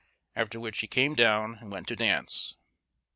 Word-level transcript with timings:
after 0.35 0.59
which 0.59 0.79
he 0.79 0.87
came 0.87 1.13
down 1.13 1.59
and 1.61 1.69
went 1.69 1.85
to 1.87 1.95
dance. 1.95 2.55